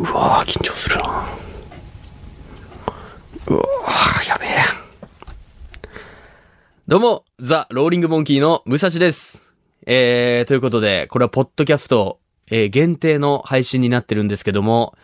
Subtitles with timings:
[0.00, 1.02] うわー緊張するな。
[3.48, 4.48] うわーやべえ。
[6.88, 9.52] どうもザ・ローリングモンキーの武蔵です。
[9.84, 12.18] えー、ということでこれはポッドキャスト、
[12.50, 14.96] えー、限定の配信になってるんですけども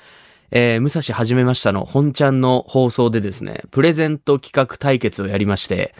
[0.50, 5.94] えー、武蔵始めましたの本ちゃんの放送でですね、プレゼント企画対決をやりまして、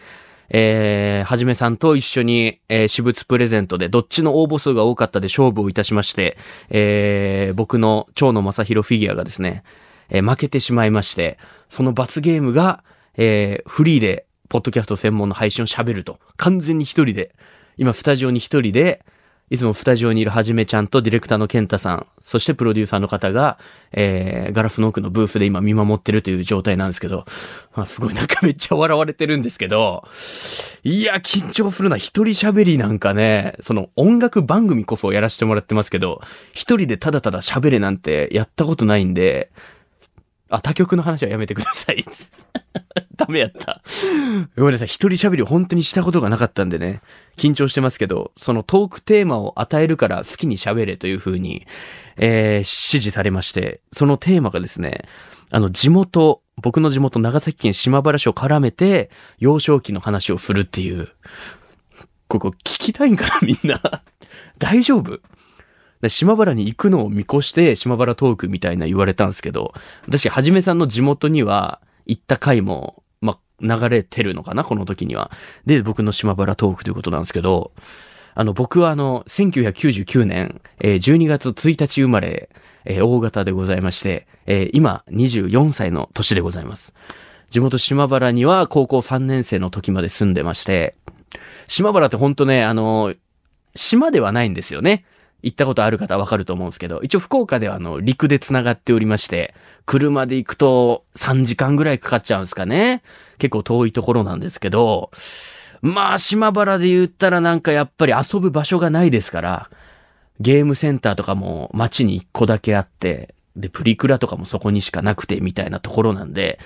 [0.49, 6.37] えー、はじめさんと一緒に、えー、私物プレゼントで、どっちの応募数が多かったで勝負をいたしまして、
[6.71, 9.63] えー、僕の蝶野正宏フィギュアがですね、
[10.09, 12.85] えー、負けてしまいまして、その罰ゲームが、
[13.17, 16.21] えー、フリーで、ポッドキャスト専門の配信を喋ると。
[16.37, 17.35] 完全に一人で、
[17.77, 19.05] 今スタジオに一人で、
[19.49, 23.59] いつもスタジオにいるはじめちゃんとディレクターのケンタさん、そしてプロデューサーの方が、
[23.93, 27.27] えー、ガラスの奥のブースで今見守ってるという状態なんですけど、
[27.77, 30.03] まあ、すごいなんかめっちゃ笑われてるんですけど、
[30.83, 31.97] いや、緊張するな。
[31.97, 36.21] 一人喋りなんかね、その音楽番組こそやらせてもらってますけど、
[36.53, 39.53] 一人でただただ喋れなんてやったことないんで、
[40.51, 42.05] あ、他局の話はやめてください。
[43.17, 43.83] ダメやった。
[44.57, 44.89] ごめんなさい。
[44.89, 47.01] 一人喋り本当にしたことがなかったんでね。
[47.37, 51.67] 緊張してますけど、そのトークテーマを与えるから好きに喋れという風に、
[52.17, 55.05] えー、指示されまして、そのテーマがですね、
[55.51, 61.09] あの、地元、僕の地元長崎県島原市を絡めて、幼少期の話をするっていう。
[62.29, 64.03] ここ聞きたいんかなみんな。
[64.59, 65.21] 大丈夫？
[66.09, 69.73] 島原に行くのを見越して島原トークみたいな言われたんですけど、
[70.07, 75.31] 私、はじめさんの地元には行った回も、ま、流れてるのかなこの時には。
[75.65, 77.73] で、僕の島原トークということなんですけど、
[78.35, 82.51] あの、僕はあの、1999年、えー、12月1日生まれ、
[82.85, 86.93] えー、大型でございまして、えー、今、24歳の年でございます。
[87.49, 90.97] 地元島原には高校3年生の時まで住んでまして、
[91.67, 93.15] 島原ってほんとね、あの、
[93.75, 95.05] 島ではないんですよね。
[95.43, 103.03] 行ったことある方わかると思うんですけど、一応福岡ではあの、陸で繋がっておりまして、車で行くと3時間ぐらいかかっちゃうんですかね。
[103.39, 105.11] 結構遠いところなんですけど、
[105.83, 109.71] まあ、島原で言ったらなんかやっぱり遊ぶ場所がないですから、
[110.41, 116.59] ゲームセンターとかも街に1個だけあって、で、プリクラとかもそこにしかなくてみたいなところなんで、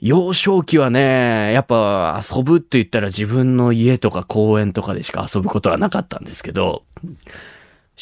[0.00, 6.82] 幼少期はね、やっぱ遊ぶって言ったら自分の家とか公園とかでしか遊ぶことはなかったんですけど、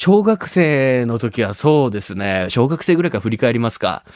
[0.03, 4.07] 小学生の時はそうですね、小学生ぐらいから振り返りますか。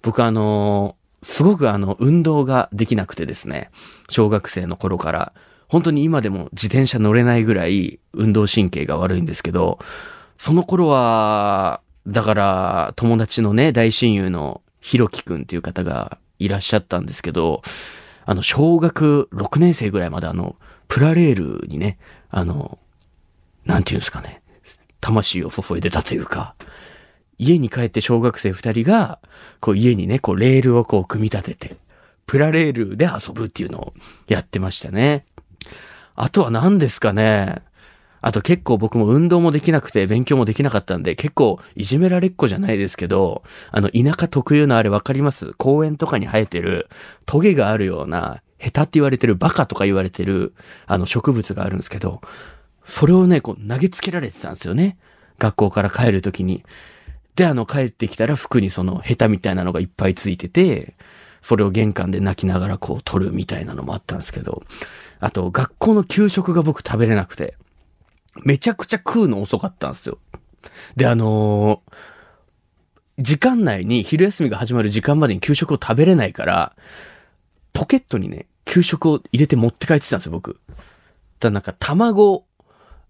[0.00, 3.70] 僕あの、すごくあの、運動ができなくてですね、
[4.08, 5.34] 小学生の頃から、
[5.68, 9.78] 本当に今でも自転車乗れないぐらい運動神経が悪いんですけど、
[10.38, 17.60] その頃は、だから友達のね、大親友のひろきくんっていう方がいらっしゃったんですけど、
[18.24, 20.56] あの、小学6年生ぐらいまであの、
[20.88, 21.98] プラレールにね、
[22.30, 22.78] あの、
[23.66, 24.40] なんていうんですかね、
[25.06, 26.56] 魂を注いでたというか、
[27.38, 29.20] 家に帰って小学生二人が、
[29.60, 31.76] こう家にね、こうレールをこう組み立てて、
[32.26, 33.94] プラレールで遊ぶっていうのを
[34.26, 35.24] やってましたね。
[36.16, 37.62] あとは何ですかね。
[38.20, 45.52] あと結構僕も運動もできなくて勉強もできなかったんで結構いじめられっ子じゃないですけど、あの田舎特有のあれわかります？
[45.52, 46.88] 公園とかに生えてる
[47.26, 50.54] トゲがあるような下手って言われてるバカとか言われてる
[50.86, 52.20] あの植物があるんですけど、
[52.86, 54.96] それをね、こう投げつけられてたんですよね。
[55.38, 56.64] 学校から帰るときに。
[57.34, 60.94] で、あの、帰ってきたら服にそのヘタみたいなのがいっぱいついてて、
[61.42, 64.62] それを玄関で泣きながらこう取るみたいなのもあったんですけど、
[65.20, 67.54] あと、学校の給食が僕食べれなくて、
[68.44, 70.18] めちゃくちゃ食うの遅かったんですよ。
[70.96, 76.76] で、あのー、時間内に昼休みが始まる時間までに給食を食べれないから、
[77.72, 80.60] ポケットにね、給食を入れて持って帰ってたんですよ、僕。
[81.40, 82.46] だなんか卵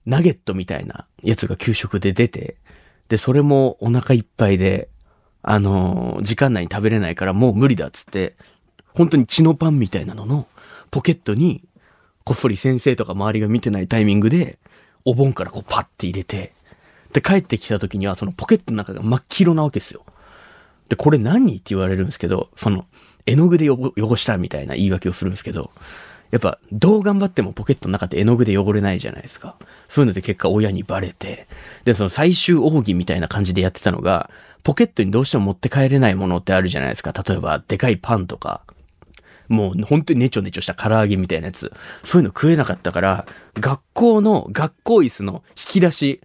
[0.07, 2.57] ナゲットみたいなやつが給食で出て、
[3.09, 4.89] で、それもお腹いっぱいで、
[5.43, 8.37] あのー、時間内に食べれないからもう無理だっつって、
[8.95, 10.47] 本当に血のパンみたいなのの
[10.91, 11.63] ポケットに、
[12.25, 14.59] こっそり先生とか周りが見てないタイミングで、
[15.05, 16.53] お盆からこうパッて入れて、
[17.13, 20.05] で、帰ってきた時にはそのポケットの中が真っ黄色なわけですよ。
[20.89, 21.53] で、これ何？
[21.53, 22.87] って言われるんですけど、その、
[23.27, 25.71] 絵の具で汚したみたいな言い訳をするんですけど、
[26.31, 29.57] やっぱどう頑張ってもポケットの中って絵の具で汚れないじゃないですか。
[29.89, 31.47] そういうので結果親にバレて、
[31.85, 34.31] で、その最終奥義みたいな感じでやってたのが、
[34.63, 37.13] ポケットにどうしても持って帰れないものってあるじゃないですか。
[37.13, 38.63] 例えば、でかいパンとか、
[39.49, 41.73] もう本当にネチョネチョした唐揚げみたいなやつ。
[42.03, 46.21] そういうの食えなかったから、学校の学校椅子の引き出し、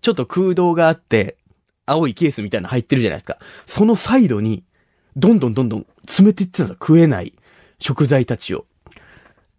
[0.00, 1.36] ちょっと空洞があって、
[1.86, 3.38] 青いケースみたいなの入ってるじゃないですか。
[3.66, 4.64] そのサイドに、
[5.16, 7.34] どんどんどんどん詰めていってたの食えない
[7.78, 8.66] 食材たちを。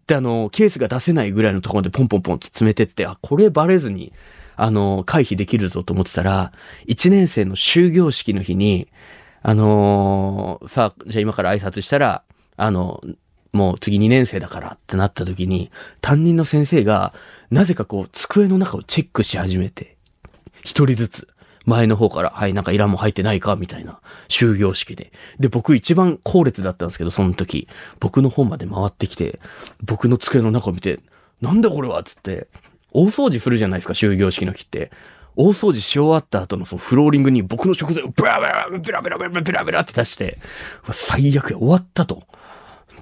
[0.06, 4.12] で、あの、ケースが出せないぐらいのところでポンポンポンと詰めてって、あ、これバレずに、
[4.56, 6.52] あの、回避できるぞと思ってたら、
[6.86, 8.88] 1年生の終業式の日に、
[9.42, 12.22] あのーさあ、じゃあ今から挨拶したら、
[12.56, 13.02] あの、
[13.52, 15.70] もう次2年生だからってなった時に、
[16.00, 17.12] 担任の先生が、
[17.50, 19.96] なぜかこう、机の中をチェックし始めて、
[20.62, 21.28] 一人ずつ、
[21.66, 25.12] 前の方から、はい、なんかいらんも入ってないかみたいな、終業式で。
[25.38, 27.68] で、僕一番後列だったんですけど、その時、
[28.00, 29.40] 僕の本まで回ってきて、
[29.84, 31.00] 僕の机の中を見て、
[31.40, 32.02] なんだこれは？
[32.04, 32.46] つって、
[32.92, 34.90] 大掃除するじゃないですか、終業式の日って。
[35.34, 40.38] 大掃除し終わった後のそのフローリングに僕の食材をブラブラブラブラブラブラブラって出して、
[40.92, 42.22] 最悪や、終わったと。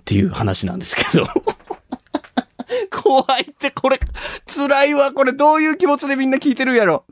[0.00, 1.28] っていう話なんですけど。
[2.90, 4.00] 怖いって、これ、
[4.46, 7.04] 辛いわ、これどういう気持ちでみんな聞いてるやろ。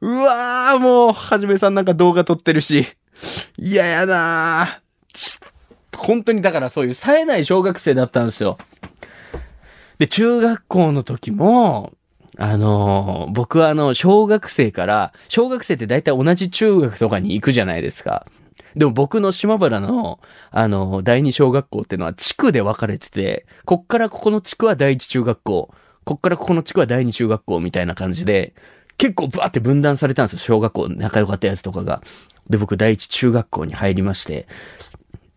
[0.00, 2.86] うわー、もう、はじめさんなんか動画撮ってるし。
[3.56, 4.80] 嫌やなー
[5.14, 5.38] ち
[5.96, 8.58] 本当にだからそういう冴えない小学生だったんですよ。
[9.98, 11.94] で、中学校の時も、
[12.38, 18.26] あのー僕はあの、小学生から、小学生って大体同じ中学とかに行くじゃないですか。
[18.76, 20.20] でも僕の島原の、
[20.50, 25.70] あの、第二小学校っていうのは地区で分かれてて、こっからここの地区は第一中学校、
[26.04, 28.54] こっからここの地区は第二中学校みたいな感じで、
[28.98, 32.02] 結構バーって分断されたんですよ、小学校仲良かったやつとかが。
[32.48, 34.46] で、僕第一中学校に入りまして、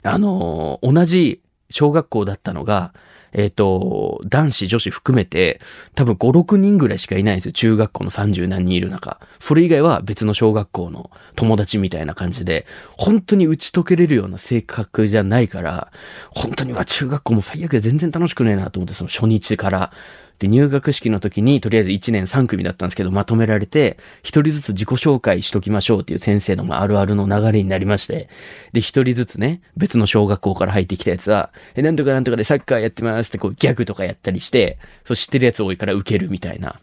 [0.03, 2.93] あのー同じ小学校だったのが、
[3.31, 5.61] えっ、と、男子、女子含めて、
[5.93, 7.51] 多分5、6人ぐらいしかいないんですよ。
[7.51, 9.19] 中学校の30何人いる中。
[9.39, 12.65] それ以外は別の小学校の友達みたいな感じで、
[12.97, 15.91] 本当に打ち解けれるような性格じゃないから、
[16.31, 19.91] 本当には中学校も最悪で全然楽しくねえなと思って、その初日から。
[20.39, 28.29] で、入学式の時に、とりあえず1年3組だったんですけど、まとめられて、一人ずつ自己紹介しときましょうっていう先生のまあるあるの流れになりまして、
[28.71, 36.79] で、一人ずつね、別の小学校から入ってきたやつは、え、なんとかなんとかでサッカーやってますってこうギャグとかやったりして、そう知ってるやつ多いから受けるみたいな。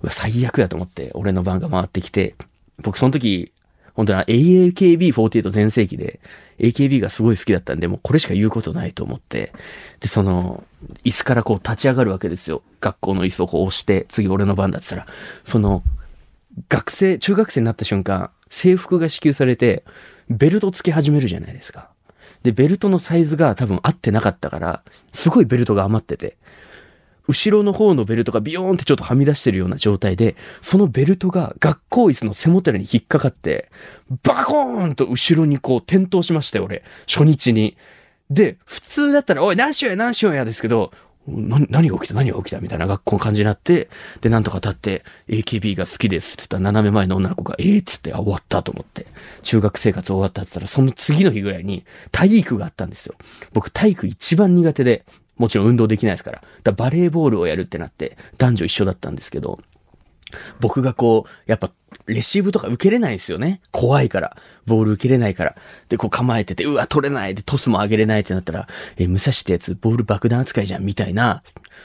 [0.00, 2.34] うわ、最悪やと思って、俺の番が回ってきて、
[2.82, 3.52] 僕その時、
[3.94, 6.20] 本当に AKB48 全盛期で、
[6.58, 9.52] AKB がすごい好きだったんで、もうこれしか言うことないと思って、
[10.00, 10.64] で、その、
[11.04, 12.62] 椅子からこう立ち上がるわけですよ。
[12.80, 15.82] 学校の椅子をこう押して、次俺の番だって言ったら、その、
[16.68, 19.84] 学生、中学生になった瞬間、制服が支給されて、
[20.28, 21.88] ベルトつけ始めるじゃないですか。
[22.42, 24.82] で、ベルトのサイズが多分合ってなかったから、
[25.12, 26.36] すごいベルトが余ってて、
[27.26, 33.70] 後ろの方のベルトがビヨーンってちょっとはみ出してるような状態で、そのベルトが学校椅子の背もたれに引っかかって、
[34.22, 36.82] バコーンと後ろにこう転倒しましたよ、俺。
[37.06, 37.76] 初日に。
[38.30, 40.92] で、普通だったら、おい、何しようや、何しようやですけど、
[41.26, 43.88] 何が起きた何が起きたみたいな学校の感じになって、
[44.20, 49.06] で、なんとか立って、AKB が好きですって言ったら、斜め前の女の子が、えーっつって、あ、終わったと思って、
[49.42, 53.14] 中学生活終わったって言ったら、その次の日ぐらいに体育があったんですよ。
[53.52, 55.04] 僕、体育一番苦手で、
[55.36, 56.38] もちろん運動できないですから。
[56.38, 59.60] だからバレーボールをやるってなって、男女一緒だったんですけど、
[60.60, 61.70] 僕がこう、やっぱ、
[62.06, 63.60] レシーブとか受けれないですよね。
[63.70, 64.36] 怖いから。
[64.66, 65.56] ボール受けれないから。
[65.88, 67.34] で、こう構えてて、うわ、取れない。
[67.34, 71.42] で、トスも上げれないってなったら、え、武蔵ってやつ、ボール爆弾扱いじゃん、みたいな、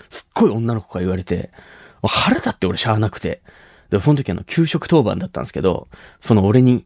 [0.10, 1.52] すっごい女の子から言われて、
[2.04, 3.42] 腹立って俺しゃあなくて。
[3.90, 5.88] で、その時あの、給食当番だったんですけど、
[6.22, 6.86] その俺に、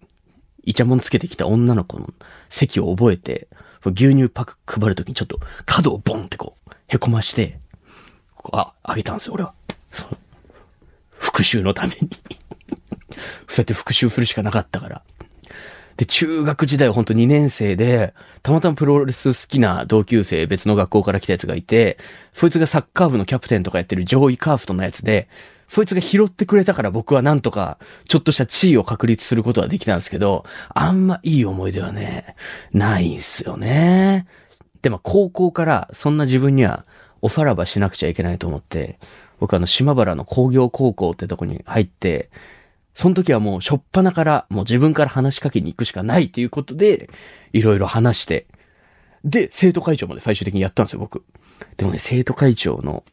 [0.66, 2.08] イチャモンつけてきた女の子の
[2.50, 3.48] 席を覚えて、
[3.86, 7.60] 牛乳パック配るときにちょっと角をボンってこう、へこまして、
[8.36, 9.54] こうあ、あげたんですよ、俺は。
[11.24, 12.10] 復讐のために。
[13.48, 15.02] そうやって復讐するしかなかったから。
[15.96, 21.98] で、中学時代は本当2年生で、たまたまプロレス好きな同級生別の学校から来たやつがいて、
[22.34, 25.30] そいつがサッカー部のキャプテンとかやってる上位カーストのやつで、
[25.70, 27.78] そいつが拾ってくれたから僕はなんとか、
[28.08, 32.36] ちょっとした地位を確立することはできたんですけど、あんまいい思い出はね、
[32.74, 34.28] ないんすよね。
[34.82, 36.86] でも高校からそんな自分には
[37.22, 39.00] おさらばしなくちゃいけないと思って、
[39.44, 42.30] 僕あの島原の工業高校ってとこに入って、
[42.94, 47.10] その時はもうしょっぱなからもう自分から話しかけに行くしかないっていうことで、
[47.52, 48.48] いろいろ話して、
[49.26, 51.26] で、生徒会長まで最終的にやったんですよ、僕。
[51.76, 53.04] でもね、生徒会長の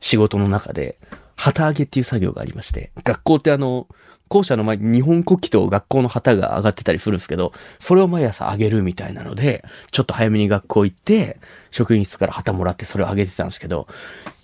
[0.00, 0.98] 仕事の中で、
[1.36, 3.86] 旗揚げっていう作業がありまして、学校ってあの、
[4.30, 11.38] 校舎の前に日本国旗と学校の旗が上がってたりするんですけど、それを毎朝上げるみたいなので、ちょっと早めに学校行って、
[11.72, 13.88] 職員室から旗もらってそれを上げてたんですけど、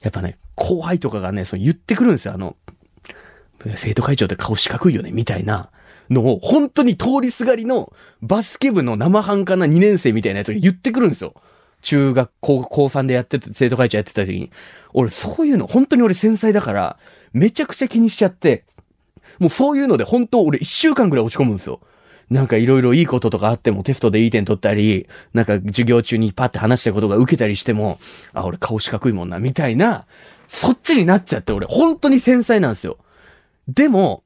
[0.02, 2.56] やっぱね、後輩とかがね、そう言ってくるんですよ、あの、
[3.76, 5.70] 生徒会長って顔四角いよね、みたいな
[6.10, 11.34] のを、本当に通りすがりのバスケ部の生半可な2年生みたいなやつが言ってくるんですよ。
[11.82, 14.50] 中学校、高3でやってて、生徒会長やってた時に。
[14.92, 16.98] 俺、そういうの、本当に俺繊細だから、
[17.32, 18.64] めちゃくちゃ気にしちゃって、
[19.38, 21.80] もうそういうので本当俺1週間ぐらい落ち込むんですよ。
[22.30, 28.00] なんかいろいろいいこととかあってもテストでいい点取ったり、なんか授業中にパッて話したことが受けたりしても、
[28.32, 30.06] あ、俺顔四角いもんな、みたいな、
[30.48, 32.98] そっちになっちゃって俺本当に繊細なんですよ。
[33.68, 34.24] でも、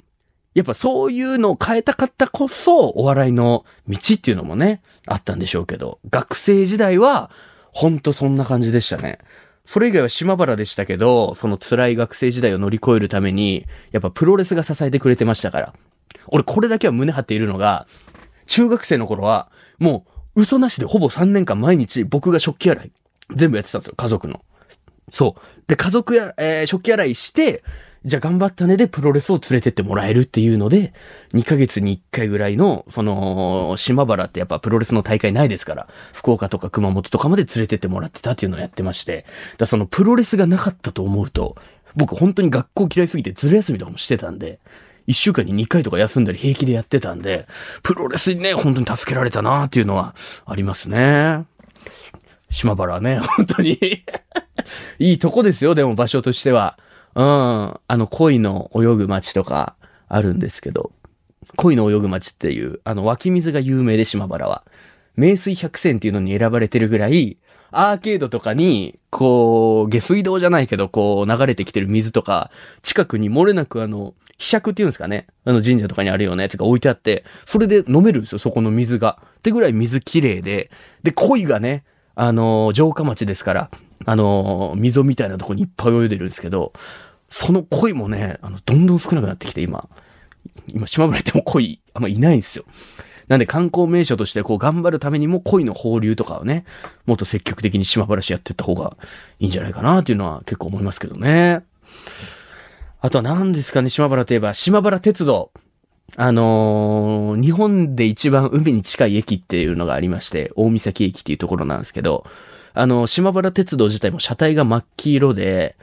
[0.54, 7.30] やっぱそういうのを変えたかったこそ、お笑いの道っていうのもね、あったんでしょうけど、学生時代は、
[7.72, 9.18] ほんとそんな感じでしたね。
[9.70, 15.74] それ以外は島原でしたけど、その辛い学生時代を乗り越えるために、やっぱプロレスが支えてくれてましたから。
[16.26, 17.86] 俺これだけは胸張っているのが、
[18.48, 19.48] 中学生の頃は、
[19.78, 22.92] もう嘘なしでほぼ3年間毎日僕が食器洗い、
[23.32, 24.40] 全部やってたんですよ、家族の。
[25.12, 25.62] そう。
[25.68, 27.62] で、家族や、えー、食器洗いして、
[28.06, 30.94] じゃあ頑張ったねでプロレスを連れてってもらえるっていうので、
[31.34, 39.26] 2ヶ月に1回ぐらいの、その、島原ってやっぱプロレスの大会ないですから、福岡とか熊本とかまで連れてってもらってたっていうのをやってまして、
[39.58, 41.56] だそのプロレスがなかったと思うと、
[41.94, 44.60] 僕本当に学校嫌いすぎてずる休みとかもしてたんで、
[45.06, 47.46] 1週間に2回とか休んだり平気でやってたんで、
[47.82, 50.14] プロレスにね、本当に助けられたなっていうのは
[50.46, 51.44] ありますね。
[52.48, 53.78] 島原ね、本当に
[54.98, 56.78] いいとこですよ、でも場所としては。
[57.14, 57.24] うん。
[57.24, 59.74] あの、恋の泳ぐ街とか
[60.08, 60.92] あるんですけど、
[61.56, 64.64] 恋の泳ぐ街っていう、あの、湧き水が有名で島原は。
[65.16, 67.36] 名水百選っていうのに選ばれてるぐらい、
[67.72, 72.50] アーケードとかに、こう、下水道じゃないけど、こう、流れてきてる水とか、
[72.82, 75.26] 近くに漏れなくあの、希釈っていうんですかね。
[75.44, 79.18] あの神社とかにあるようなやつが置いてあって、それで飲めるんですよ、そこの水が。
[79.38, 80.70] ってぐらい水綺麗で、
[81.02, 83.70] で、恋がね、あの、城下町ですから、
[84.06, 86.72] あの、溝みたいなとこにいっぱい泳いでるんですけど、
[87.28, 89.88] その鯉もね、あの、どんどん少なくなってきて、今。
[90.68, 92.64] 今、島村行っても鯉、あんまいないんですよ。
[93.28, 96.64] なんで観光名所としてこう頑張るためにも鯉の放流とかをね、
[97.06, 98.96] もっと積極的に島原市やってった方が
[99.38, 101.62] いいんじゃないかなっていうのは結構思いますけどね。
[103.00, 105.52] あとは何ですかね、島原といえば、島原鉄道。
[106.16, 112.26] あのー、日本で一番海に近い駅っていうのがありまして、大岬駅っていうところなんですけど、
[112.74, 115.76] あの、島原鉄道自体も車体が真っ黄色で、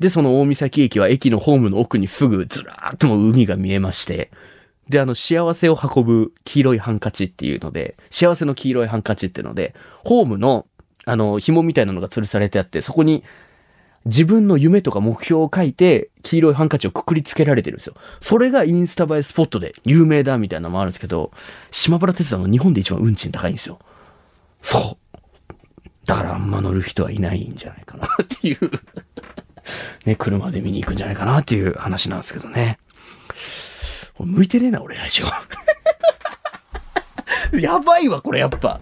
[0.00, 4.30] で、その大岬駅は駅のホームの奥にすぐずらーっとも海が見えまして、
[4.88, 10.66] で、あの、幸せを運ぶ黄色いハンカチっていうので、幸せの黄色いハンカチっていうので、ホームの、
[11.04, 13.24] あの、紐みたいなのが吊るされてあって、そこに
[14.06, 17.94] 自分の夢とか目標を書いて、黄色いハンカチをくくりつけられてるんですよ。
[18.20, 21.30] それがインスタ映えスポットで有名だみたいなのもあるんですけど、
[21.70, 23.78] 島原鉄道の日本で一番運賃高いんですよ。
[24.62, 25.07] そう。
[26.08, 28.70] だからあんま乗る人はいないんじゃないかなっていう
[30.06, 32.78] ね、車で見に行くんじゃないかなっていう話なんですけどね。
[34.18, 35.26] 向いてねえな、俺、ラジオ。
[37.60, 38.80] やばいわ、これ、やっぱ。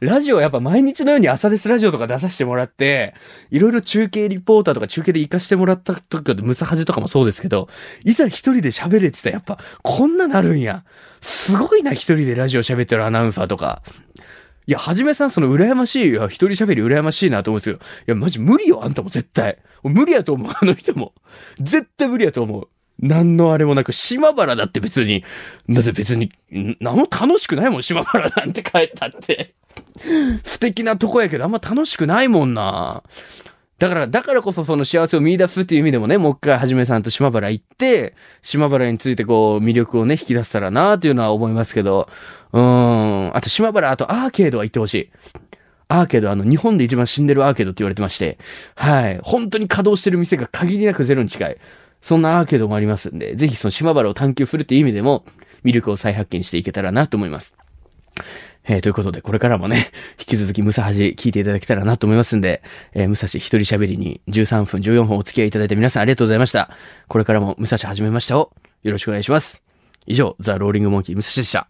[0.00, 3.14] ラジオやっぱ毎日のように朝ですラジオとか出させてもらって、
[3.50, 7.68] いろいろ中継リポーターとか中継で行かしてもらった時とかムサハジとかもそうですけど、
[8.04, 10.84] いざ一人で喋れって言ったらやっぱこんななるんや。
[11.20, 13.82] すごいな、一人でラジオ喋ってるアナウンサーとか。
[14.70, 16.14] いや、はじめさん、その羨ましい。
[16.14, 19.58] 一人喋り羨ましいなと思うんですけど、いや、マジ無理よ、あんたも絶対。
[19.82, 21.12] 無理やと思う、あの人も。
[21.58, 22.68] 絶対無理やと思う。
[23.00, 25.24] 何のあれもなく、島原だって別に、
[25.66, 26.30] なぜ別に、
[26.78, 29.54] 何も楽しくないもん、島原なんて帰ったって。
[30.44, 33.02] 素敵なとこやけど、あんま楽しくないもんな。
[33.80, 42.08] だから、だからこそその幸せを見出すっていう意味でもね、もう一回はじめさんと島原行って、島原についてこう、魅力をね、引き出せたらなっていうのは思いますけど、
[42.52, 45.10] うん、あと島原、あとアーケードは行ってほしい。
[45.88, 48.38] アーケード、あの、日本で一番死んでるアーケードって言われてまして、
[48.76, 49.20] はい。
[49.22, 51.58] 本当に稼働してる店が限りなくゼロに近い。
[52.00, 55.24] そんなアーケードもありますんで、ぜひその島原を探求するっていう意味でも、
[55.64, 57.54] 魅力を再発見していけたらなと思います。
[58.64, 66.70] えー、ということで、これからもね、引き続きムサハジ聞いていただけたらなと思いますんで、えー、ムサシ一人喋りに13分14分お付き合いいただいて皆さんありがとうございました。
[67.08, 68.52] これからもムサシ始めましたを
[68.82, 69.62] よろしくお願いします。
[70.06, 71.68] 以上、ザ・ローリング・モンキームサシでした。